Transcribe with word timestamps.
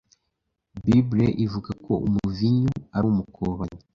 Bible 0.85 1.27
ivuga 1.45 1.71
ko 1.85 1.93
umuvinyu 2.07 2.71
ari 2.95 3.05
umukobanyi 3.13 3.79